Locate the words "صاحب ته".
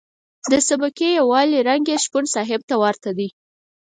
2.35-2.75